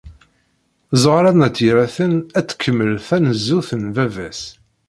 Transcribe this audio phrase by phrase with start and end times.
[1.01, 4.41] Ẓuhṛa n At Yiraten ad tkemmel tanezzut n baba-s.